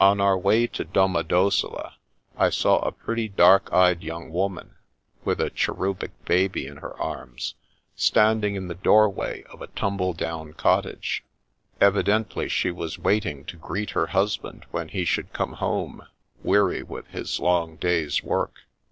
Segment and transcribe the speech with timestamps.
[0.00, 1.94] On our way to Domodossola,
[2.36, 4.74] I saw a pretty dark eyed young woman,
[5.24, 7.54] with a cherubic baby in her arms,
[7.94, 11.22] standing in the doorway of a tumble down cottage.
[11.80, 16.04] Evidently she was waiting to greet her husband when he should come home,
[16.42, 18.62] weary with his long day's work.